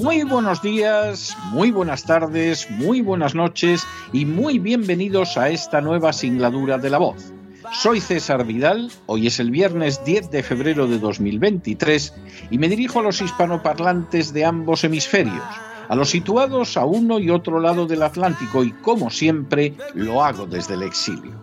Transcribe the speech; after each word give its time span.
Muy 0.00 0.24
buenos 0.24 0.62
días, 0.62 1.36
muy 1.52 1.70
buenas 1.70 2.04
tardes, 2.04 2.70
muy 2.70 3.00
buenas 3.00 3.34
noches 3.34 3.86
y 4.12 4.24
muy 4.24 4.58
bienvenidos 4.58 5.38
a 5.38 5.48
esta 5.48 5.80
nueva 5.80 6.12
singladura 6.12 6.76
de 6.76 6.90
la 6.90 6.98
voz. 6.98 7.32
Soy 7.72 8.00
César 8.00 8.44
Vidal, 8.44 8.90
hoy 9.06 9.26
es 9.26 9.40
el 9.40 9.50
viernes 9.50 10.04
10 10.04 10.30
de 10.30 10.42
febrero 10.42 10.86
de 10.86 10.98
2023 10.98 12.14
y 12.50 12.58
me 12.58 12.68
dirijo 12.68 13.00
a 13.00 13.02
los 13.02 13.20
hispanoparlantes 13.22 14.32
de 14.32 14.44
ambos 14.44 14.84
hemisferios, 14.84 15.44
a 15.88 15.96
los 15.96 16.10
situados 16.10 16.76
a 16.76 16.84
uno 16.84 17.18
y 17.18 17.30
otro 17.30 17.58
lado 17.58 17.86
del 17.86 18.02
Atlántico 18.02 18.64
y 18.64 18.72
como 18.72 19.10
siempre 19.10 19.74
lo 19.94 20.22
hago 20.22 20.46
desde 20.46 20.74
el 20.74 20.82
exilio. 20.82 21.40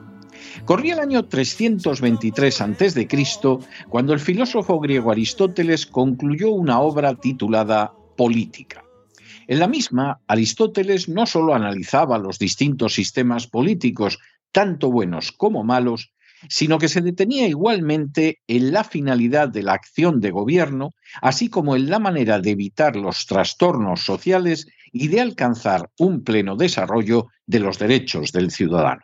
Corría 0.65 0.93
el 0.93 0.99
año 0.99 1.25
323 1.25 2.61
a.C. 2.61 3.07
cuando 3.89 4.13
el 4.13 4.19
filósofo 4.19 4.79
griego 4.79 5.11
Aristóteles 5.11 5.85
concluyó 5.85 6.51
una 6.51 6.79
obra 6.79 7.15
titulada 7.15 7.93
Política. 8.15 8.83
En 9.47 9.59
la 9.59 9.67
misma, 9.67 10.21
Aristóteles 10.27 11.09
no 11.09 11.25
solo 11.25 11.53
analizaba 11.53 12.17
los 12.17 12.39
distintos 12.39 12.93
sistemas 12.93 13.47
políticos, 13.47 14.19
tanto 14.51 14.89
buenos 14.91 15.31
como 15.31 15.63
malos, 15.63 16.13
sino 16.49 16.77
que 16.77 16.89
se 16.89 17.01
detenía 17.01 17.47
igualmente 17.47 18.41
en 18.47 18.71
la 18.71 18.83
finalidad 18.83 19.49
de 19.49 19.63
la 19.63 19.73
acción 19.73 20.19
de 20.19 20.31
gobierno, 20.31 20.91
así 21.21 21.49
como 21.49 21.75
en 21.75 21.89
la 21.89 21.99
manera 21.99 22.39
de 22.39 22.51
evitar 22.51 22.95
los 22.95 23.25
trastornos 23.25 24.01
sociales 24.01 24.67
y 24.91 25.07
de 25.07 25.21
alcanzar 25.21 25.89
un 25.97 26.23
pleno 26.23 26.55
desarrollo 26.55 27.27
de 27.45 27.59
los 27.59 27.79
derechos 27.79 28.31
del 28.31 28.51
ciudadano. 28.51 29.01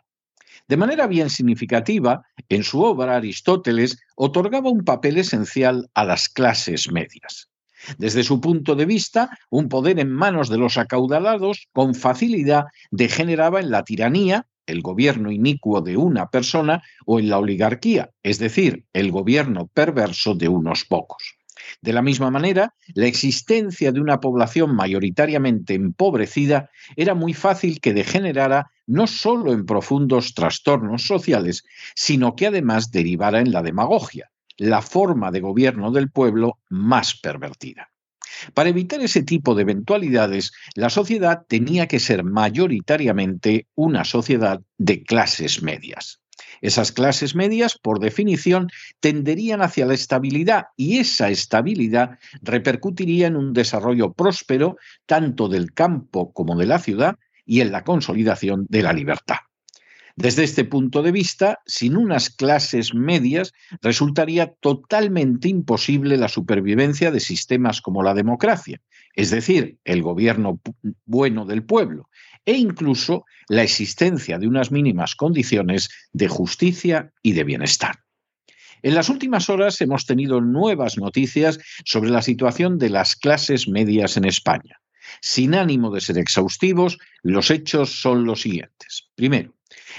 De 0.68 0.76
manera 0.76 1.06
bien 1.06 1.30
significativa, 1.30 2.22
en 2.48 2.62
su 2.62 2.82
obra 2.82 3.16
Aristóteles 3.16 3.98
otorgaba 4.14 4.70
un 4.70 4.84
papel 4.84 5.18
esencial 5.18 5.90
a 5.94 6.04
las 6.04 6.28
clases 6.28 6.92
medias. 6.92 7.48
Desde 7.98 8.22
su 8.22 8.40
punto 8.40 8.74
de 8.74 8.86
vista, 8.86 9.30
un 9.50 9.68
poder 9.68 9.98
en 9.98 10.10
manos 10.10 10.48
de 10.48 10.58
los 10.58 10.78
acaudalados 10.78 11.68
con 11.72 11.94
facilidad 11.94 12.64
degeneraba 12.90 13.60
en 13.60 13.70
la 13.70 13.84
tiranía, 13.84 14.46
el 14.66 14.82
gobierno 14.82 15.32
inicuo 15.32 15.80
de 15.80 15.96
una 15.96 16.30
persona, 16.30 16.82
o 17.06 17.18
en 17.18 17.28
la 17.28 17.38
oligarquía, 17.38 18.10
es 18.22 18.38
decir, 18.38 18.84
el 18.92 19.10
gobierno 19.10 19.68
perverso 19.72 20.34
de 20.34 20.48
unos 20.48 20.84
pocos. 20.84 21.36
De 21.82 21.92
la 21.92 22.02
misma 22.02 22.30
manera, 22.30 22.74
la 22.94 23.06
existencia 23.06 23.92
de 23.92 24.00
una 24.00 24.20
población 24.20 24.74
mayoritariamente 24.74 25.74
empobrecida 25.74 26.70
era 26.96 27.14
muy 27.14 27.34
fácil 27.34 27.80
que 27.80 27.94
degenerara 27.94 28.70
no 28.86 29.06
solo 29.06 29.52
en 29.52 29.66
profundos 29.66 30.34
trastornos 30.34 31.06
sociales, 31.06 31.64
sino 31.94 32.34
que 32.34 32.46
además 32.46 32.90
derivara 32.90 33.40
en 33.40 33.52
la 33.52 33.62
demagogia, 33.62 34.30
la 34.60 34.82
forma 34.82 35.30
de 35.30 35.40
gobierno 35.40 35.90
del 35.90 36.10
pueblo 36.10 36.58
más 36.68 37.18
pervertida. 37.18 37.88
Para 38.52 38.68
evitar 38.68 39.00
ese 39.00 39.22
tipo 39.22 39.54
de 39.54 39.62
eventualidades, 39.62 40.52
la 40.74 40.90
sociedad 40.90 41.46
tenía 41.48 41.88
que 41.88 41.98
ser 41.98 42.24
mayoritariamente 42.24 43.68
una 43.74 44.04
sociedad 44.04 44.60
de 44.76 45.02
clases 45.02 45.62
medias. 45.62 46.20
Esas 46.60 46.92
clases 46.92 47.34
medias, 47.34 47.78
por 47.78 48.00
definición, 48.00 48.68
tenderían 49.00 49.62
hacia 49.62 49.86
la 49.86 49.94
estabilidad 49.94 50.66
y 50.76 50.98
esa 50.98 51.30
estabilidad 51.30 52.18
repercutiría 52.42 53.28
en 53.28 53.36
un 53.36 53.54
desarrollo 53.54 54.12
próspero 54.12 54.76
tanto 55.06 55.48
del 55.48 55.72
campo 55.72 56.34
como 56.34 56.54
de 56.54 56.66
la 56.66 56.78
ciudad 56.78 57.16
y 57.46 57.62
en 57.62 57.72
la 57.72 57.82
consolidación 57.82 58.66
de 58.68 58.82
la 58.82 58.92
libertad. 58.92 59.38
Desde 60.20 60.44
este 60.44 60.66
punto 60.66 61.02
de 61.02 61.12
vista, 61.12 61.60
sin 61.64 61.96
unas 61.96 62.28
clases 62.28 62.92
medias 62.92 63.54
resultaría 63.80 64.52
totalmente 64.60 65.48
imposible 65.48 66.18
la 66.18 66.28
supervivencia 66.28 67.10
de 67.10 67.20
sistemas 67.20 67.80
como 67.80 68.02
la 68.02 68.12
democracia, 68.12 68.82
es 69.14 69.30
decir, 69.30 69.78
el 69.82 70.02
gobierno 70.02 70.60
bueno 71.06 71.46
del 71.46 71.64
pueblo, 71.64 72.10
e 72.44 72.52
incluso 72.52 73.24
la 73.48 73.62
existencia 73.62 74.38
de 74.38 74.46
unas 74.46 74.70
mínimas 74.70 75.14
condiciones 75.14 75.88
de 76.12 76.28
justicia 76.28 77.12
y 77.22 77.32
de 77.32 77.44
bienestar. 77.44 78.00
En 78.82 78.94
las 78.94 79.08
últimas 79.08 79.48
horas 79.48 79.80
hemos 79.80 80.04
tenido 80.04 80.42
nuevas 80.42 80.98
noticias 80.98 81.58
sobre 81.86 82.10
la 82.10 82.20
situación 82.20 82.76
de 82.76 82.90
las 82.90 83.16
clases 83.16 83.68
medias 83.68 84.18
en 84.18 84.26
España. 84.26 84.82
Sin 85.22 85.54
ánimo 85.54 85.90
de 85.90 86.02
ser 86.02 86.18
exhaustivos, 86.18 86.98
los 87.22 87.50
hechos 87.50 88.02
son 88.02 88.26
los 88.26 88.42
siguientes. 88.42 89.08
Primero, 89.14 89.54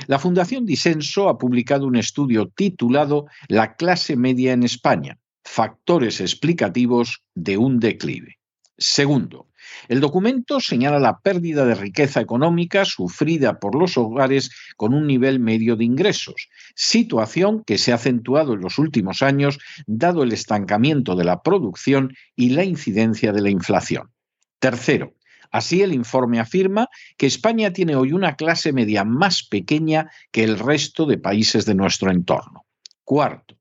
la 0.07 0.19
Fundación 0.19 0.65
Disenso 0.65 1.29
ha 1.29 1.37
publicado 1.37 1.85
un 1.85 1.95
estudio 1.95 2.49
titulado 2.49 3.27
La 3.47 3.75
clase 3.75 4.15
media 4.15 4.53
en 4.53 4.63
España, 4.63 5.17
factores 5.43 6.21
explicativos 6.21 7.23
de 7.35 7.57
un 7.57 7.79
declive. 7.79 8.37
Segundo, 8.77 9.47
el 9.87 9.99
documento 9.99 10.59
señala 10.59 10.99
la 10.99 11.19
pérdida 11.19 11.65
de 11.65 11.75
riqueza 11.75 12.19
económica 12.19 12.85
sufrida 12.85 13.59
por 13.59 13.75
los 13.75 13.97
hogares 13.97 14.51
con 14.75 14.93
un 14.93 15.07
nivel 15.07 15.39
medio 15.39 15.75
de 15.75 15.85
ingresos, 15.85 16.49
situación 16.75 17.63
que 17.63 17.77
se 17.77 17.91
ha 17.91 17.95
acentuado 17.95 18.53
en 18.53 18.61
los 18.61 18.79
últimos 18.79 19.21
años 19.21 19.59
dado 19.85 20.23
el 20.23 20.31
estancamiento 20.31 21.15
de 21.15 21.25
la 21.25 21.41
producción 21.41 22.13
y 22.35 22.49
la 22.49 22.63
incidencia 22.63 23.31
de 23.31 23.41
la 23.41 23.49
inflación. 23.49 24.11
Tercero, 24.59 25.13
Así, 25.51 25.81
el 25.81 25.93
informe 25.93 26.39
afirma 26.39 26.87
que 27.17 27.27
España 27.27 27.71
tiene 27.73 27.95
hoy 27.95 28.13
una 28.13 28.35
clase 28.35 28.71
media 28.73 29.03
más 29.03 29.43
pequeña 29.43 30.09
que 30.31 30.43
el 30.43 30.57
resto 30.57 31.05
de 31.05 31.17
países 31.17 31.65
de 31.65 31.75
nuestro 31.75 32.09
entorno. 32.09 32.65
Cuarto, 33.03 33.57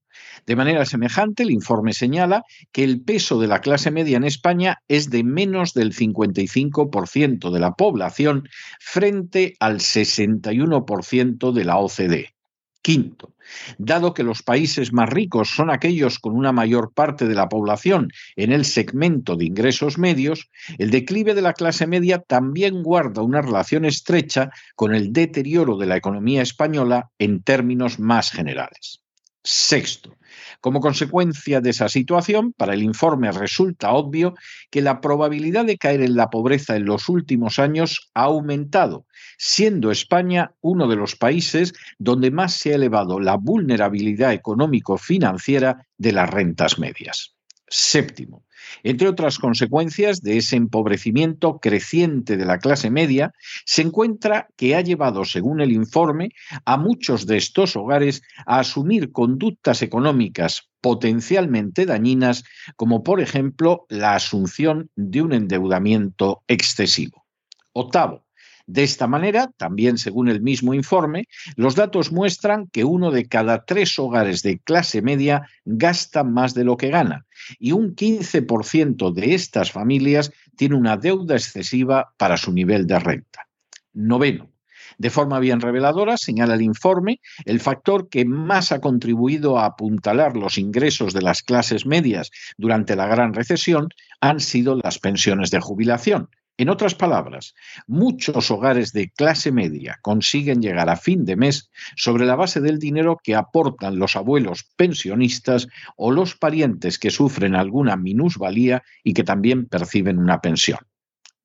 de 0.47 0.56
manera 0.56 0.84
semejante, 0.84 1.43
el 1.43 1.51
informe 1.51 1.93
señala 1.93 2.45
que 2.73 2.84
el 2.84 3.03
peso 3.03 3.41
de 3.41 3.49
la 3.49 3.61
clase 3.61 3.91
media 3.91 4.17
en 4.17 4.25
España 4.25 4.78
es 4.89 5.11
de 5.11 5.25
menos 5.25 5.75
del 5.75 5.95
55% 5.95 7.51
de 7.51 7.61
la 7.61 7.73
población 7.73 8.49
frente 8.81 9.55
al 9.61 9.81
61% 9.81 11.53
de 11.53 11.65
la 11.65 11.77
OCDE. 11.78 12.34
Quinto, 12.82 13.34
dado 13.78 14.14
que 14.14 14.22
los 14.22 14.42
países 14.42 14.92
más 14.92 15.08
ricos 15.10 15.50
son 15.50 15.70
aquellos 15.70 16.18
con 16.18 16.34
una 16.34 16.52
mayor 16.52 16.92
parte 16.92 17.28
de 17.28 17.34
la 17.34 17.48
población 17.48 18.10
en 18.36 18.52
el 18.52 18.64
segmento 18.64 19.36
de 19.36 19.44
ingresos 19.44 19.98
medios, 19.98 20.50
el 20.78 20.91
declive 20.91 21.34
de 21.34 21.42
la 21.42 21.52
clase 21.52 21.86
media 21.86 22.20
también 22.20 22.82
guarda 22.82 23.22
una 23.22 23.42
relación 23.42 23.84
estrecha 23.84 24.50
con 24.76 24.94
el 24.94 25.12
deterioro 25.12 25.76
de 25.76 25.86
la 25.86 25.96
economía 25.96 26.42
española 26.42 27.10
en 27.18 27.42
términos 27.42 27.98
más 27.98 28.30
generales. 28.30 29.03
Sexto, 29.42 30.19
como 30.60 30.81
consecuencia 30.81 31.60
de 31.60 31.71
esa 31.71 31.89
situación, 31.89 32.53
para 32.53 32.75
el 32.75 32.83
informe 32.83 33.33
resulta 33.33 33.92
obvio 33.92 34.34
que 34.71 34.83
la 34.83 35.01
probabilidad 35.01 35.65
de 35.65 35.78
caer 35.78 36.03
en 36.03 36.16
la 36.16 36.28
pobreza 36.28 36.77
en 36.77 36.84
los 36.84 37.09
últimos 37.09 37.59
años 37.59 38.10
ha 38.15 38.25
aumentado, 38.25 39.07
siendo 39.39 39.91
España 39.91 40.53
uno 40.60 40.89
de 40.89 40.97
los 40.97 41.16
países 41.16 41.72
donde 41.98 42.31
más 42.31 42.54
se 42.54 42.72
ha 42.72 42.77
elevado 42.77 43.19
la 43.19 43.37
vulnerabilidad 43.37 44.33
económico-financiera 44.33 45.86
de 45.97 46.13
las 46.13 46.28
rentas 46.28 46.78
medias. 46.78 47.34
Séptimo, 47.66 48.45
entre 48.83 49.09
otras 49.09 49.39
consecuencias 49.39 50.22
de 50.22 50.39
ese 50.39 50.57
empobrecimiento 50.57 51.59
creciente 51.59 52.36
de 52.36 52.45
la 52.45 52.59
clase 52.59 52.91
media, 52.91 53.33
se 53.65 53.83
encuentra 53.83 54.48
que 54.57 54.74
ha 54.74 54.80
llevado, 54.80 55.24
según 55.24 55.60
el 55.60 55.72
informe, 55.72 56.30
a 56.65 56.77
muchos 56.77 57.27
de 57.27 57.36
estos 57.36 57.77
hogares 57.77 58.22
a 58.47 58.60
asumir 58.60 59.12
conductas 59.12 59.83
económicas 59.83 60.71
potencialmente 60.80 61.86
dañinas, 61.86 62.45
como 62.77 63.03
por 63.03 63.21
ejemplo 63.21 63.86
la 63.89 64.15
asunción 64.15 64.91
de 64.97 65.22
un 65.22 65.33
endeudamiento 65.33 66.42
excesivo. 66.48 67.27
Octavo, 67.72 68.24
De 68.72 68.84
esta 68.84 69.09
manera, 69.09 69.51
también 69.57 69.99
según 69.99 70.28
el 70.28 70.41
mismo 70.41 70.75
informe, 70.75 71.25
los 71.57 71.75
datos 71.75 72.13
muestran 72.13 72.69
que 72.69 72.84
uno 72.84 73.11
de 73.11 73.27
cada 73.27 73.65
tres 73.65 73.99
hogares 73.99 74.45
de 74.45 74.61
clase 74.61 75.03
media 75.03 75.49
gasta 75.65 76.22
más 76.22 76.55
de 76.55 76.63
lo 76.63 76.77
que 76.77 76.89
gana 76.89 77.27
y 77.59 77.72
un 77.72 77.97
15% 77.97 79.13
de 79.13 79.34
estas 79.34 79.72
familias 79.72 80.31
tiene 80.57 80.77
una 80.77 80.97
deuda 80.97 81.34
excesiva 81.34 82.15
para 82.17 82.37
su 82.37 82.53
nivel 82.53 82.87
de 82.87 83.01
renta. 83.01 83.49
Noveno, 83.93 84.53
de 84.99 85.11
forma 85.11 85.41
bien 85.41 85.61
reveladora, 85.61 86.17
señala 86.17 86.55
el 86.55 86.63
informe, 86.63 87.21
el 87.47 87.59
factor 87.59 88.09
que 88.09 88.25
más 88.25 88.71
ha 88.71 88.81
contribuido 88.81 89.59
a 89.59 89.65
apuntalar 89.65 90.37
los 90.37 90.59
ingresos 90.59 91.13
de 91.13 91.22
las 91.22 91.43
clases 91.43 91.87
medias 91.87 92.31
durante 92.57 92.95
la 92.95 93.09
gran 93.09 93.34
recesión 93.34 93.89
han 94.21 94.39
sido 94.39 94.78
las 94.81 95.01
pensiones 95.01 95.51
de 95.51 95.59
jubilación, 95.59 96.28
en 96.62 96.68
otras 96.68 96.95
palabras, 96.95 97.54
muchos 97.86 98.51
hogares 98.51 98.92
de 98.92 99.10
clase 99.10 99.51
media 99.51 99.98
consiguen 100.03 100.60
llegar 100.60 100.91
a 100.91 100.97
fin 100.97 101.24
de 101.24 101.34
mes 101.34 101.71
sobre 101.97 102.27
la 102.27 102.36
base 102.36 102.60
del 102.60 102.78
dinero 102.78 103.18
que 103.22 103.34
aportan 103.34 103.98
los 103.98 104.15
abuelos 104.15 104.68
pensionistas 104.77 105.68
o 105.97 106.10
los 106.10 106.36
parientes 106.36 106.98
que 106.98 107.10
sufren 107.10 107.54
alguna 107.54 107.97
minusvalía 107.97 108.83
y 109.03 109.15
que 109.15 109.24
también 109.24 109.66
perciben 109.66 110.18
una 110.18 110.42
pensión. 110.42 110.80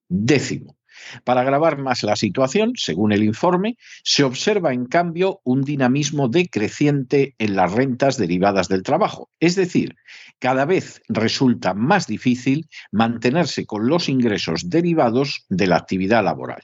Décimo, 0.10 0.75
para 1.24 1.42
agravar 1.42 1.78
más 1.78 2.04
la 2.04 2.16
situación, 2.16 2.74
según 2.76 3.12
el 3.12 3.24
informe, 3.24 3.78
se 4.04 4.24
observa 4.24 4.74
en 4.74 4.86
cambio 4.86 5.42
un 5.44 5.64
dinamismo 5.64 6.28
decreciente 6.28 7.36
en 7.38 7.56
las 7.56 7.72
rentas 7.72 8.18
derivadas 8.18 8.68
del 8.68 8.84
trabajo. 8.84 9.30
Es 9.40 9.56
decir, 9.56 9.96
cada 10.40 10.66
vez 10.66 11.02
resulta 11.08 11.74
más 11.74 12.08
difícil 12.08 12.68
mantenerse 12.92 13.66
con 13.66 13.88
los 13.88 14.10
ingresos 14.10 14.70
derivados 14.70 15.46
de 15.50 15.68
la 15.68 15.78
actividad 15.78 16.24
laboral. 16.24 16.64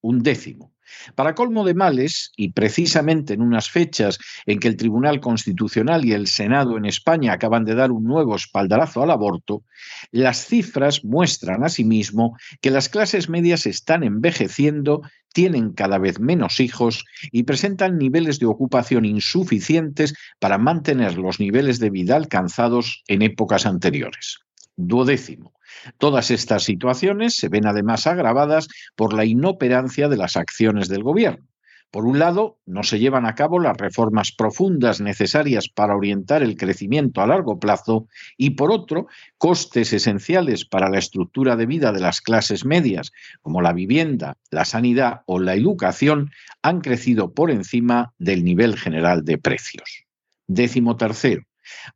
Un 0.00 0.22
décimo. 0.22 0.72
Para 1.14 1.34
colmo 1.34 1.64
de 1.64 1.74
males, 1.74 2.32
y 2.36 2.52
precisamente 2.52 3.34
en 3.34 3.42
unas 3.42 3.70
fechas 3.70 4.18
en 4.46 4.58
que 4.58 4.68
el 4.68 4.76
Tribunal 4.76 5.20
Constitucional 5.20 6.04
y 6.04 6.12
el 6.12 6.26
Senado 6.26 6.76
en 6.76 6.84
España 6.84 7.32
acaban 7.32 7.64
de 7.64 7.74
dar 7.74 7.90
un 7.90 8.04
nuevo 8.04 8.36
espaldarazo 8.36 9.02
al 9.02 9.10
aborto, 9.10 9.64
las 10.10 10.46
cifras 10.46 11.04
muestran 11.04 11.64
asimismo 11.64 12.36
que 12.60 12.70
las 12.70 12.88
clases 12.88 13.28
medias 13.28 13.66
están 13.66 14.02
envejeciendo, 14.02 15.02
tienen 15.32 15.72
cada 15.72 15.98
vez 15.98 16.18
menos 16.18 16.60
hijos 16.60 17.04
y 17.30 17.44
presentan 17.44 17.98
niveles 17.98 18.38
de 18.38 18.46
ocupación 18.46 19.04
insuficientes 19.04 20.14
para 20.38 20.58
mantener 20.58 21.18
los 21.18 21.38
niveles 21.38 21.78
de 21.78 21.90
vida 21.90 22.16
alcanzados 22.16 23.02
en 23.06 23.22
épocas 23.22 23.66
anteriores. 23.66 24.38
Duodécimo. 24.76 25.52
Todas 25.98 26.30
estas 26.30 26.64
situaciones 26.64 27.34
se 27.34 27.48
ven 27.48 27.66
además 27.66 28.06
agravadas 28.06 28.68
por 28.96 29.12
la 29.12 29.24
inoperancia 29.24 30.08
de 30.08 30.16
las 30.16 30.36
acciones 30.36 30.88
del 30.88 31.02
gobierno. 31.02 31.50
Por 31.90 32.06
un 32.06 32.20
lado, 32.20 32.58
no 32.66 32.84
se 32.84 33.00
llevan 33.00 33.26
a 33.26 33.34
cabo 33.34 33.58
las 33.58 33.76
reformas 33.76 34.30
profundas 34.30 35.00
necesarias 35.00 35.68
para 35.68 35.96
orientar 35.96 36.40
el 36.42 36.56
crecimiento 36.56 37.20
a 37.20 37.26
largo 37.26 37.58
plazo 37.58 38.06
y 38.36 38.50
por 38.50 38.70
otro, 38.70 39.08
costes 39.38 39.92
esenciales 39.92 40.64
para 40.64 40.88
la 40.88 40.98
estructura 40.98 41.56
de 41.56 41.66
vida 41.66 41.90
de 41.90 41.98
las 41.98 42.20
clases 42.20 42.64
medias, 42.64 43.10
como 43.42 43.60
la 43.60 43.72
vivienda, 43.72 44.36
la 44.52 44.64
sanidad 44.64 45.22
o 45.26 45.40
la 45.40 45.54
educación, 45.54 46.30
han 46.62 46.80
crecido 46.80 47.34
por 47.34 47.50
encima 47.50 48.12
del 48.18 48.44
nivel 48.44 48.76
general 48.76 49.24
de 49.24 49.38
precios. 49.38 50.04
Décimo 50.46 50.96
tercero, 50.96 51.42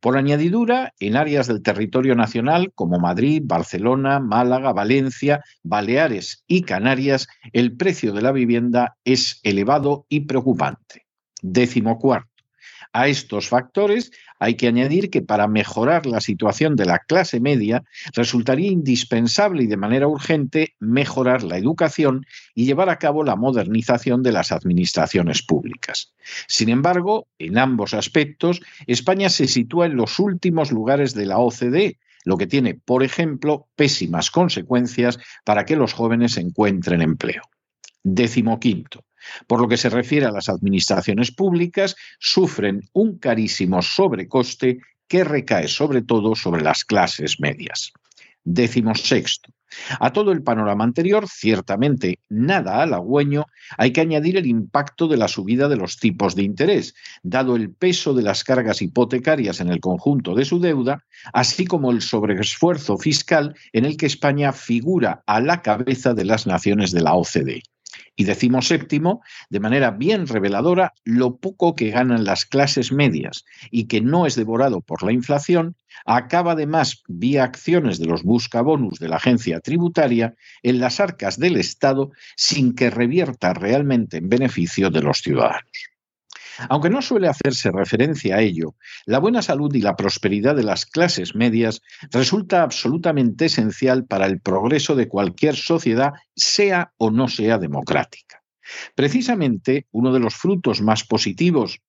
por 0.01 0.17
añadidura, 0.17 0.93
en 0.99 1.17
áreas 1.17 1.47
del 1.47 1.63
territorio 1.63 2.15
nacional 2.15 2.73
como 2.75 2.99
Madrid, 2.99 3.43
Barcelona, 3.45 4.21
Málaga, 4.21 4.73
Valencia, 4.73 5.43
Baleares 5.63 6.45
y 6.47 6.63
Canarias, 6.63 7.27
el 7.53 7.77
precio 7.77 8.13
de 8.13 8.23
la 8.23 8.33
vivienda 8.33 8.97
es 9.05 9.41
elevado 9.43 10.07
y 10.09 10.21
preocupante. 10.21 11.07
Décimo 11.43 11.99
cuarto. 11.99 12.34
A 12.95 13.09
estos 13.09 13.49
factores 13.49 14.13
hay 14.39 14.55
que 14.55 14.69
añadir 14.69 15.11
que 15.11 15.21
para 15.21 15.49
mejorar 15.49 16.07
la 16.07 16.21
situación 16.21 16.77
de 16.77 16.85
la 16.85 17.01
clase 17.01 17.41
media 17.41 17.83
resultaría 18.15 18.71
indispensable 18.71 19.65
y 19.65 19.67
de 19.67 19.77
manera 19.77 20.07
urgente 20.07 20.77
mejorar 20.79 21.43
la 21.43 21.59
educación 21.59 22.25
y 22.55 22.67
llevar 22.67 22.91
a 22.91 23.01
cabo 23.01 23.25
la 23.25 23.35
modernización 23.35 24.23
de 24.23 24.31
las 24.31 24.53
administraciones 24.53 25.43
públicas. 25.43 26.15
Sin 26.47 26.69
embargo, 26.69 27.27
en 27.41 27.59
ambos 27.59 27.95
aspectos, 27.95 28.61
España 28.87 29.29
se 29.29 29.49
sitúa 29.49 29.87
en 29.87 29.97
los 29.97 30.21
últimos 30.21 30.71
lugares 30.71 31.15
de 31.15 31.27
la 31.27 31.39
OCDE, 31.39 31.99
lo 32.25 32.37
que 32.37 32.47
tiene, 32.47 32.75
por 32.75 33.03
ejemplo, 33.03 33.67
pésimas 33.75 34.31
consecuencias 34.31 35.19
para 35.45 35.65
que 35.65 35.75
los 35.75 35.93
jóvenes 35.93 36.37
encuentren 36.37 37.03
empleo. 37.03 37.43
Décimo. 38.05 38.61
Por 39.47 39.61
lo 39.61 39.69
que 39.69 39.77
se 39.77 39.91
refiere 39.91 40.27
a 40.27 40.33
las 40.33 40.49
administraciones 40.49 41.31
públicas, 41.31 41.97
sufren 42.19 42.83
un 42.93 43.19
carísimo 43.19 43.83
sobrecoste 43.83 44.79
que 45.09 45.25
recae 45.25 45.69
sobre 45.69 46.03
todo 46.03 46.35
sobre 46.35 46.63
las 46.63 46.85
clases 46.85 47.41
medias. 47.41 47.93
Décimo 48.45 48.95
sexto. 48.95 49.53
A 49.99 50.13
todo 50.13 50.33
el 50.33 50.43
panorama 50.43 50.85
anterior, 50.85 51.27
ciertamente 51.29 52.21
nada 52.29 52.83
halagüeño, 52.83 53.47
hay 53.77 53.93
que 53.93 54.01
añadir 54.01 54.37
el 54.37 54.47
impacto 54.47 55.09
de 55.09 55.17
la 55.17 55.29
subida 55.29 55.69
de 55.69 55.77
los 55.77 55.99
tipos 55.99 56.35
de 56.35 56.43
interés, 56.43 56.95
dado 57.23 57.57
el 57.57 57.73
peso 57.73 58.15
de 58.15 58.23
las 58.23 58.45
cargas 58.45 58.83
hipotecarias 58.83 59.61
en 59.61 59.69
el 59.69 59.81
conjunto 59.81 60.35
de 60.35 60.45
su 60.45 60.61
deuda, 60.61 61.05
así 61.33 61.65
como 61.65 61.91
el 61.91 62.03
sobreesfuerzo 62.03 62.99
fiscal 62.99 63.55
en 63.73 63.85
el 63.85 63.97
que 63.97 64.07
España 64.07 64.53
figura 64.53 65.23
a 65.27 65.41
la 65.41 65.63
cabeza 65.63 66.15
de 66.15 66.25
las 66.25 66.47
naciones 66.47 66.93
de 66.93 67.03
la 67.03 67.15
OCDE. 67.15 67.63
Y 68.17 68.25
decimos 68.25 68.69
séptimo, 68.69 69.23
de 69.51 69.61
manera 69.61 69.91
bien 69.91 70.27
reveladora, 70.27 70.93
lo 71.05 71.37
poco 71.37 71.75
que 71.75 71.91
ganan 71.91 72.25
las 72.25 72.45
clases 72.45 72.93
medias 72.93 73.45
y 73.71 73.87
que 73.87 74.01
no 74.01 74.27
es 74.27 74.37
devorado 74.37 74.81
por 74.81 75.03
la 75.03 75.13
inflación, 75.13 75.77
acaba 76.05 76.53
además, 76.53 77.03
vía 77.09 77.45
acciones 77.45 77.99
de 77.99 78.07
los 78.07 78.23
buscabonus 78.23 78.99
de 78.99 79.09
la 79.09 79.17
agencia 79.17 79.61
tributaria, 79.61 80.35
en 80.63 80.81
las 80.81 81.01
arcas 81.01 81.39
del 81.39 81.57
Estado 81.57 82.11
sin 82.37 82.75
que 82.75 82.91
revierta 82.91 83.55
realmente 83.55 84.19
en 84.19 84.29
beneficio 84.29 84.91
de 84.91 85.03
los 85.03 85.19
ciudadanos. 85.19 85.94
Aunque 86.69 86.91
no 86.91 87.03
suele 87.03 87.29
hacerse 87.29 87.71
referencia 87.71 88.37
a 88.37 88.41
ello, 88.41 88.75
la 89.07 89.19
buena 89.19 89.43
salud 89.43 89.75
y 89.75 89.81
la 89.81 89.97
prosperidad 89.97 90.55
de 90.55 90.63
las 90.63 90.87
clases 90.87 91.35
medias 91.35 91.81
resulta 92.11 92.63
absolutamente 92.63 93.47
esencial 93.47 94.05
para 94.07 94.27
el 94.27 94.41
progreso 94.41 94.95
de 94.95 95.09
cualquier 95.09 95.57
sociedad, 95.57 96.13
sea 96.35 96.93
o 96.97 97.11
no 97.11 97.29
sea 97.29 97.59
democrática. 97.59 98.43
Precisamente 98.95 99.87
uno 99.93 100.13
de 100.13 100.21
los 100.21 100.35
frutos 100.35 100.81
más 100.81 101.05
positivos 101.05 101.81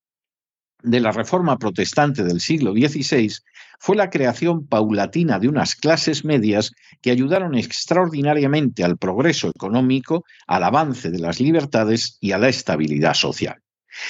de 0.84 1.00
la 1.00 1.12
reforma 1.12 1.58
protestante 1.58 2.24
del 2.24 2.40
siglo 2.40 2.74
XVI 2.74 3.32
fue 3.80 3.96
la 3.96 4.10
creación 4.10 4.68
paulatina 4.68 5.40
de 5.40 5.48
unas 5.48 5.76
clases 5.76 6.24
medias 6.24 6.72
que 7.02 7.12
ayudaron 7.12 7.56
extraordinariamente 7.56 8.84
al 8.84 8.98
progreso 8.98 9.50
económico, 9.50 10.24
al 10.48 10.64
avance 10.64 11.10
de 11.10 11.20
las 11.20 11.40
libertades 11.40 12.18
y 12.22 12.32
a 12.32 12.38
la 12.38 12.50
estabilidad 12.50 13.16
social. 13.16 13.65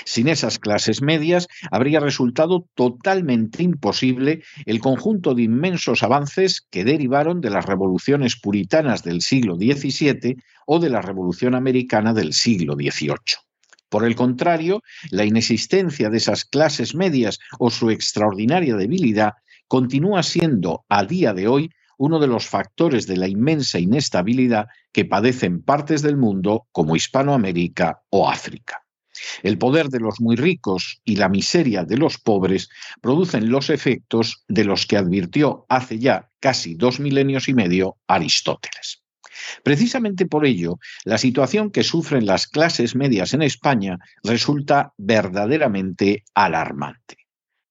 Sin 0.06 0.28
esas 0.28 0.60
clases 0.60 1.02
medias 1.02 1.48
habría 1.72 2.00
resultado 2.00 2.68
totalmente 2.76 3.64
imposible 3.64 4.44
el 4.66 4.80
conjunto 4.80 5.36
de 5.36 5.44
inmensos 5.44 6.04
avances 6.04 6.66
que 6.70 6.84
derivaron 6.84 7.42
de 7.42 7.50
las 7.50 7.66
revoluciones 7.66 8.36
puritanas 8.36 9.04
del 9.04 9.22
siglo 9.22 9.56
XVII 9.56 10.38
o 10.66 10.80
de 10.80 10.90
la 10.90 11.02
Revolución 11.02 11.56
Americana 11.56 12.14
del 12.14 12.34
siglo 12.34 12.76
XVIII. 12.76 13.16
Por 13.90 14.04
el 14.04 14.16
contrario, 14.16 14.82
la 15.12 15.26
inexistencia 15.26 16.10
de 16.10 16.18
esas 16.18 16.44
clases 16.44 16.96
medias 16.96 17.40
o 17.60 17.70
su 17.70 17.92
extraordinaria 17.92 18.76
debilidad 18.76 19.34
continúa 19.68 20.24
siendo 20.24 20.86
a 20.90 21.06
día 21.06 21.34
de 21.34 21.48
hoy 21.48 21.70
uno 21.98 22.20
de 22.20 22.28
los 22.28 22.48
factores 22.48 23.08
de 23.08 23.18
la 23.18 23.28
inmensa 23.28 23.80
inestabilidad 23.80 24.68
que 24.92 25.06
padecen 25.06 25.62
partes 25.62 26.02
del 26.02 26.18
mundo 26.18 26.68
como 26.72 26.96
Hispanoamérica 26.96 28.02
o 28.10 28.30
África. 28.30 28.85
El 29.44 29.58
poder 29.58 29.90
de 29.90 30.00
los 30.00 30.20
muy 30.20 30.36
ricos 30.36 31.02
y 31.04 31.16
la 31.16 31.30
miseria 31.30 31.84
de 31.84 31.98
los 31.98 32.18
pobres 32.18 32.70
producen 33.02 33.50
los 33.50 33.70
efectos 33.70 34.44
de 34.48 34.66
los 34.66 34.86
que 34.86 34.98
advirtió 34.98 35.66
hace 35.70 36.00
ya 36.00 36.30
casi 36.40 36.76
dos 36.76 37.00
milenios 37.00 37.48
y 37.48 37.54
medio 37.54 37.98
Aristóteles. 38.08 39.02
Precisamente 39.64 40.26
por 40.26 40.46
ello, 40.46 40.80
la 41.04 41.18
situación 41.18 41.72
que 41.72 41.84
sufren 41.84 42.26
las 42.26 42.48
clases 42.48 42.96
medias 42.96 43.34
en 43.34 43.42
España 43.42 44.00
resulta 44.24 44.94
verdaderamente 44.98 46.24
alarmante. 46.34 47.18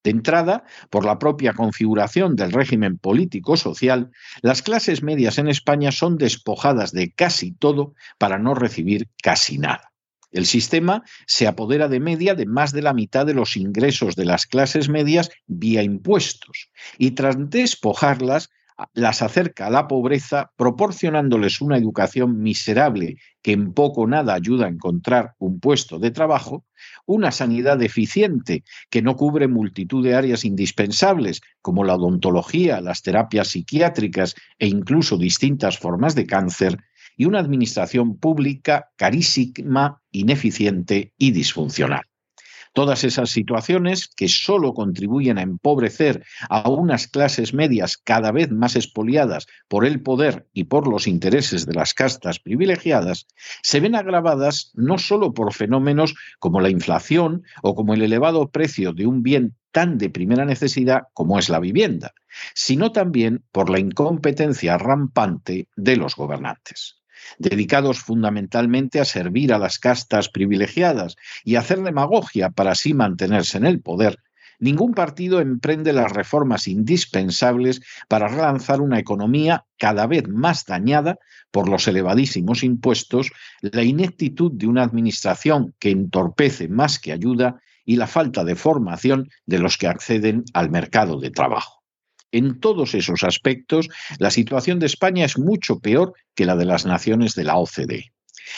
De 0.05 0.11
entrada, 0.11 0.65
por 0.91 1.07
la 1.07 1.19
propia 1.19 1.55
configuración 1.55 2.37
del 2.37 2.53
régimen 2.53 2.99
político-social, 2.99 4.11
las 4.43 4.61
clases 4.61 5.03
medias 5.03 5.39
en 5.39 5.49
España 5.49 5.93
son 5.93 6.19
despojadas 6.19 6.93
de 6.93 7.13
casi 7.13 7.53
todo 7.53 7.95
para 8.19 8.39
no 8.39 8.55
recibir 8.55 9.09
casi 9.23 9.57
nada. 9.57 9.94
El 10.35 10.47
sistema 10.47 11.05
se 11.27 11.47
apodera 11.47 11.87
de 11.89 12.01
media 12.01 12.35
de 12.35 12.45
más 12.45 12.73
de 12.73 12.83
la 12.83 12.93
mitad 12.93 13.25
de 13.25 13.35
los 13.35 13.57
ingresos 13.57 14.17
de 14.17 14.25
las 14.25 14.47
clases 14.47 14.89
medias 14.89 15.31
vía 15.47 15.85
impuestos 15.85 16.71
y 16.99 17.13
tras 17.13 17.37
despojarlas 17.39 18.51
las 18.95 19.23
acerca 19.23 19.69
a 19.69 19.71
la 19.71 19.87
pobreza 19.87 20.51
proporcionándoles 20.57 21.61
una 21.61 21.77
educación 21.77 22.41
miserable 22.41 23.19
que 23.43 23.53
en 23.53 23.73
poco 23.73 24.03
o 24.03 24.07
nada 24.09 24.35
ayuda 24.35 24.67
a 24.67 24.71
encontrar 24.71 25.35
un 25.39 25.61
puesto 25.61 26.01
de 26.01 26.11
trabajo, 26.11 26.65
una 27.07 27.31
sanidad 27.31 27.81
eficiente 27.83 28.65
que 28.91 29.03
no 29.03 29.15
cubre 29.15 29.47
multitud 29.47 30.03
de 30.03 30.17
áreas 30.17 30.45
indispensables 30.45 31.43
como 31.63 31.85
la 31.85 31.95
odontología, 31.95 32.81
las 32.81 33.03
terapias 33.03 33.49
psiquiátricas 33.49 34.35
e 34.59 34.67
incluso 34.67 35.17
distintas 35.17 35.79
formas 35.79 36.17
de 36.17 36.27
cáncer, 36.27 36.79
y 37.17 37.27
una 37.27 37.39
administración 37.39 38.17
pública 38.19 38.91
carísima, 38.97 40.03
ineficiente 40.11 41.13
y 41.19 41.31
disfuncional. 41.31 42.05
Todas 42.75 43.05
esas 43.05 43.31
situaciones 43.31 44.09
que 44.09 44.27
solo 44.27 44.75
contribuyen 44.75 45.39
a 45.39 45.43
empobrecer 45.43 46.25
a 46.49 46.69
unas 46.69 47.07
clases 47.07 47.55
medias 47.55 47.97
cada 47.97 48.33
vez 48.33 48.51
más 48.51 48.75
expoliadas 48.75 49.47
por 49.69 49.87
el 49.87 50.03
poder 50.03 50.49
y 50.53 50.65
por 50.65 50.89
los 50.89 51.07
intereses 51.07 51.67
de 51.67 51.75
las 51.75 51.95
castas 51.95 52.41
privilegiadas, 52.41 53.29
se 53.63 53.79
ven 53.79 53.95
agravadas 53.95 54.73
no 54.75 54.99
solo 54.99 55.33
por 55.35 55.55
fenómenos 55.55 56.17
como 56.41 56.61
la 56.61 56.69
inflación 56.69 57.45
o 57.63 57.77
como 57.77 57.95
el 57.95 58.03
elevado 58.03 58.51
precio 58.51 58.93
de 58.93 59.07
un 59.07 59.23
bien 59.23 59.55
tan 59.71 59.97
de 59.97 60.11
primera 60.11 60.45
necesidad 60.45 61.03
como 61.13 61.39
es 61.39 61.49
la 61.49 61.61
vivienda, 61.61 62.13
sino 62.57 62.91
también 62.91 63.45
por 63.53 63.71
la 63.71 63.79
incompetencia 63.79 64.79
rampante 64.79 65.69
de 65.77 65.97
los 65.97 66.17
gobernantes 66.17 67.04
dedicados 67.39 68.01
fundamentalmente 68.01 69.01
a 69.01 69.05
servir 69.05 69.53
a 69.53 69.59
las 69.59 69.79
castas 69.79 70.29
privilegiadas 70.29 71.17
y 71.45 71.57
hacer 71.57 71.83
demagogia 71.83 72.51
para 72.51 72.73
así 72.73 72.95
mantenerse 72.95 73.59
en 73.59 73.67
el 73.67 73.81
poder, 73.81 74.19
ningún 74.59 74.95
partido 74.95 75.41
emprende 75.41 75.93
las 75.93 76.13
reformas 76.13 76.69
indispensables 76.69 77.81
para 78.09 78.29
relanzar 78.29 78.81
una 78.81 78.99
economía 78.99 79.65
cada 79.79 80.07
vez 80.07 80.29
más 80.29 80.65
dañada 80.65 81.19
por 81.51 81.69
los 81.69 81.87
elevadísimos 81.87 82.65
impuestos, 82.65 83.31
la 83.61 83.83
ineptitud 83.83 84.53
de 84.53 84.67
una 84.67 84.83
administración 84.83 85.75
que 85.79 85.91
entorpece 85.91 86.69
más 86.69 86.99
que 86.99 87.13
ayuda 87.13 87.61
y 87.85 87.97
la 87.97 88.07
falta 88.07 88.45
de 88.45 88.57
formación 88.57 89.29
de 89.47 89.59
los 89.59 89.77
que 89.77 89.87
acceden 89.87 90.45
al 90.55 90.71
mercado 90.71 91.21
de 91.21 91.31
trabajo. 91.31 91.84
En 92.35 92.59
todos 92.59 92.97
esos 92.97 93.23
aspectos, 93.23 93.89
la 94.19 94.33
situación 94.33 94.81
de 94.81 94.87
España 94.87 95.25
es 95.25 95.39
mucho 95.39 95.79
peor 95.79 96.15
que 96.35 96.47
la 96.47 96.57
de 96.57 96.65
las 96.65 96.85
naciones 96.85 97.37
de 97.37 97.45
la 97.45 97.57
OCDE. 97.59 98.13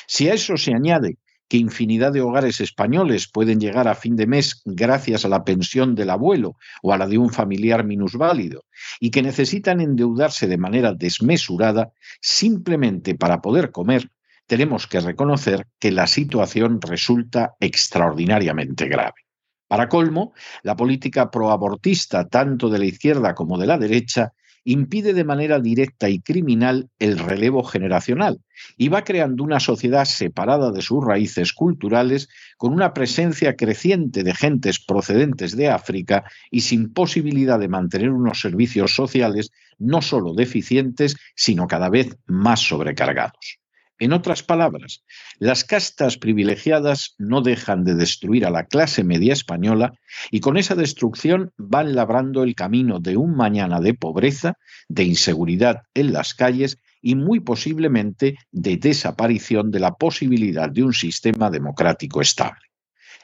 Si 0.07 0.31
a 0.31 0.33
eso 0.33 0.57
se 0.57 0.73
añade 0.73 1.19
que 1.47 1.59
infinidad 1.59 2.11
de 2.15 2.23
hogares 2.23 2.63
españoles 2.63 3.29
pueden 3.31 3.61
llegar 3.61 3.87
a 3.87 3.95
fin 3.95 4.17
de 4.17 4.27
mes 4.27 4.63
gracias 4.65 5.27
a 5.27 5.29
la 5.29 5.45
pensión 5.45 5.95
del 5.95 6.09
abuelo 6.09 6.57
o 6.83 6.95
a 6.95 6.97
la 6.97 7.07
de 7.07 7.19
un 7.19 7.29
familiar 7.29 7.85
minusválido 7.85 8.65
y 8.99 9.11
que 9.11 9.21
necesitan 9.21 9.83
endeudarse 9.83 10.47
de 10.47 10.57
manera 10.57 10.95
desmesurada 10.95 11.93
simplemente 12.23 13.15
para 13.15 13.43
poder 13.43 13.73
comer, 13.73 14.11
tenemos 14.47 14.87
que 14.87 15.01
reconocer 15.01 15.67
que 15.79 15.93
la 15.93 16.07
situación 16.07 16.81
resulta 16.81 17.57
extraordinariamente 17.61 18.89
grave. 18.89 19.26
Para 19.69 19.89
colmo, 19.89 20.33
la 20.63 20.77
política 20.77 21.31
proabortista, 21.31 22.29
tanto 22.29 22.69
de 22.69 22.79
la 22.79 22.85
izquierda 22.85 23.35
como 23.35 23.59
de 23.59 23.67
la 23.67 23.79
derecha, 23.79 24.33
impide 24.67 25.15
de 25.15 25.25
manera 25.25 25.61
directa 25.61 26.09
y 26.09 26.21
criminal 26.21 26.91
el 26.99 27.19
relevo 27.19 27.63
generacional 27.63 28.41
y 28.77 28.89
va 28.89 29.05
creando 29.05 29.45
una 29.45 29.61
sociedad 29.61 30.05
separada 30.05 30.73
de 30.73 30.83
sus 30.83 31.05
raíces 31.05 31.53
culturales 31.53 32.29
con 32.57 32.73
una 32.73 32.93
presencia 32.93 33.55
creciente 33.55 34.25
de 34.25 34.35
gentes 34.35 34.85
procedentes 34.85 35.57
de 35.57 35.69
África 35.69 36.25
y 36.51 36.63
sin 36.63 36.93
posibilidad 36.93 37.61
de 37.61 37.69
mantener 37.69 38.11
unos 38.11 38.41
servicios 38.41 38.95
sociales 38.95 39.53
no 39.79 40.03
solo 40.03 40.35
deficientes, 40.35 41.17
sino 41.37 41.69
cada 41.69 41.89
vez 41.89 42.17
más 42.27 42.61
sobrecargados. 42.61 43.61
En 43.99 44.13
otras 44.13 44.43
palabras, 44.43 45.03
las 45.39 45.65
castas 45.65 46.19
privilegiadas 46.19 47.15
no 47.17 47.41
dejan 47.41 47.85
de 47.85 47.95
destruir 47.95 48.45
a 48.45 48.51
la 48.51 48.67
clase 48.67 49.05
media 49.05 49.33
española 49.33 49.95
y 50.31 50.41
con 50.41 50.59
esa 50.59 50.75
destrucción 50.75 51.53
van 51.57 51.95
labrando 51.95 52.43
el 52.43 52.55
camino 52.55 53.01
de 53.01 53.17
un 53.17 53.35
mañana 53.35 53.81
de 53.81 53.95
pobreza, 53.95 54.59
de 54.89 55.05
inseguridad 55.05 55.83
en 55.95 56.13
las 56.13 56.35
calles 56.35 56.79
y 57.01 57.15
muy 57.15 57.41
posiblemente 57.41 58.37
de 58.53 58.77
desaparición 58.77 59.71
de 59.71 59.81
la 59.81 59.95
posibilidad 59.95 60.69
de 60.71 60.83
un 60.83 60.93
sistema 60.93 61.51
democrático 61.51 62.21
estable 62.21 62.66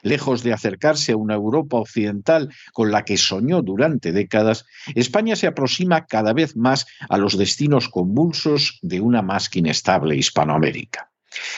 lejos 0.03 0.43
de 0.43 0.53
acercarse 0.53 1.13
a 1.13 1.17
una 1.17 1.33
Europa 1.33 1.77
occidental 1.77 2.53
con 2.73 2.91
la 2.91 3.03
que 3.03 3.17
soñó 3.17 3.61
durante 3.61 4.11
décadas, 4.11 4.65
España 4.93 5.35
se 5.35 5.47
aproxima 5.47 6.05
cada 6.05 6.33
vez 6.33 6.55
más 6.55 6.85
a 7.09 7.17
los 7.17 7.37
destinos 7.37 7.89
convulsos 7.89 8.77
de 8.81 9.01
una 9.01 9.21
más 9.21 9.49
que 9.49 9.59
inestable 9.59 10.15
Hispanoamérica. 10.15 11.09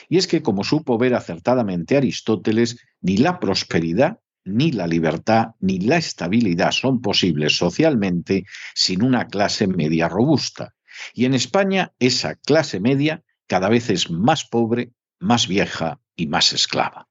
Y 0.08 0.16
es 0.16 0.26
que, 0.26 0.42
como 0.42 0.64
supo 0.64 0.96
ver 0.96 1.14
acertadamente 1.14 1.96
Aristóteles, 1.96 2.78
ni 3.02 3.18
la 3.18 3.38
prosperidad, 3.38 4.20
ni 4.44 4.70
la 4.70 4.86
libertad, 4.86 5.48
ni 5.60 5.80
la 5.80 5.96
estabilidad 5.96 6.70
son 6.70 7.00
posibles 7.00 7.56
socialmente 7.56 8.44
sin 8.74 9.02
una 9.02 9.26
clase 9.26 9.66
media 9.66 10.08
robusta. 10.08 10.74
Y 11.12 11.24
en 11.24 11.34
España 11.34 11.92
esa 11.98 12.36
clase 12.36 12.80
media 12.80 13.22
cada 13.48 13.68
vez 13.68 13.90
es 13.90 14.10
más 14.10 14.44
pobre, 14.44 14.92
más 15.18 15.48
vieja 15.48 16.00
y 16.14 16.26
más 16.28 16.52
esclava. 16.52 17.08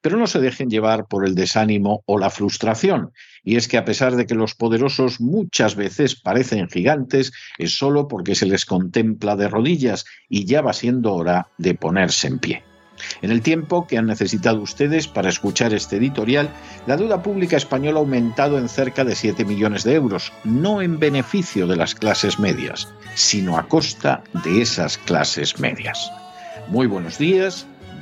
Pero 0.00 0.16
no 0.16 0.26
se 0.26 0.40
dejen 0.40 0.70
llevar 0.70 1.06
por 1.06 1.26
el 1.26 1.34
desánimo 1.34 2.02
o 2.06 2.18
la 2.18 2.30
frustración. 2.30 3.12
Y 3.42 3.56
es 3.56 3.68
que 3.68 3.78
a 3.78 3.84
pesar 3.84 4.16
de 4.16 4.26
que 4.26 4.34
los 4.34 4.54
poderosos 4.54 5.20
muchas 5.20 5.74
veces 5.74 6.14
parecen 6.14 6.68
gigantes, 6.68 7.32
es 7.58 7.76
solo 7.76 8.08
porque 8.08 8.34
se 8.34 8.46
les 8.46 8.64
contempla 8.64 9.36
de 9.36 9.48
rodillas 9.48 10.04
y 10.28 10.44
ya 10.44 10.60
va 10.60 10.72
siendo 10.72 11.14
hora 11.14 11.48
de 11.58 11.74
ponerse 11.74 12.26
en 12.26 12.38
pie. 12.38 12.64
En 13.22 13.30
el 13.30 13.42
tiempo 13.42 13.86
que 13.86 13.98
han 13.98 14.06
necesitado 14.06 14.60
ustedes 14.60 15.08
para 15.08 15.28
escuchar 15.28 15.74
este 15.74 15.96
editorial, 15.96 16.50
la 16.86 16.96
deuda 16.96 17.22
pública 17.22 17.56
española 17.56 17.98
ha 17.98 18.02
aumentado 18.02 18.58
en 18.58 18.68
cerca 18.68 19.04
de 19.04 19.16
7 19.16 19.44
millones 19.44 19.84
de 19.84 19.94
euros, 19.94 20.32
no 20.44 20.82
en 20.82 20.98
beneficio 20.98 21.66
de 21.66 21.76
las 21.76 21.94
clases 21.94 22.38
medias, 22.38 22.88
sino 23.14 23.56
a 23.56 23.68
costa 23.68 24.22
de 24.44 24.62
esas 24.62 24.98
clases 24.98 25.58
medias. 25.58 26.10
Muy 26.68 26.86
buenos 26.86 27.18
días, 27.18 27.66